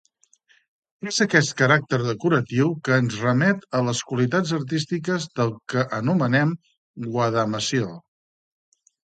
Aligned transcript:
És 1.09 1.17
aquest 1.25 1.51
caràcter 1.59 1.99
decoratiu 2.03 2.71
que 2.87 2.97
ens 3.01 3.17
remet 3.25 3.67
a 3.81 3.83
les 3.89 4.01
qualitats 4.13 4.55
artístiques 4.59 5.29
del 5.41 5.53
que 5.75 5.85
anomenem 6.01 6.57
guadamassil. 7.11 7.95